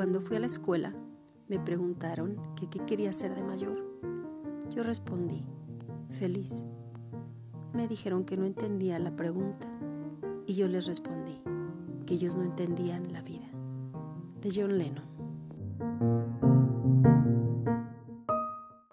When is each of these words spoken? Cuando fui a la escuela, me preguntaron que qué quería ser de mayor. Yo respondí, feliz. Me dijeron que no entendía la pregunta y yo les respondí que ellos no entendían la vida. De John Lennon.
Cuando 0.00 0.22
fui 0.22 0.38
a 0.38 0.40
la 0.40 0.46
escuela, 0.46 0.94
me 1.46 1.60
preguntaron 1.60 2.40
que 2.56 2.70
qué 2.70 2.78
quería 2.86 3.12
ser 3.12 3.34
de 3.34 3.44
mayor. 3.44 3.84
Yo 4.74 4.82
respondí, 4.82 5.44
feliz. 6.08 6.64
Me 7.74 7.86
dijeron 7.86 8.24
que 8.24 8.38
no 8.38 8.46
entendía 8.46 8.98
la 8.98 9.14
pregunta 9.14 9.68
y 10.46 10.54
yo 10.54 10.68
les 10.68 10.86
respondí 10.86 11.42
que 12.06 12.14
ellos 12.14 12.34
no 12.34 12.44
entendían 12.44 13.12
la 13.12 13.20
vida. 13.20 13.46
De 14.40 14.50
John 14.50 14.78
Lennon. 14.78 15.19